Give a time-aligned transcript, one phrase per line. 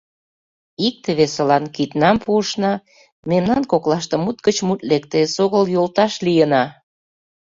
[0.87, 2.73] Икте-весылан киднам пуышна,
[3.29, 6.63] мемнан коклаште мут гыч мут лекте, эсогыл йолташ лийына.